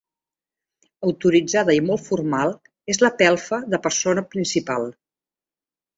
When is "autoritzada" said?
1.09-1.75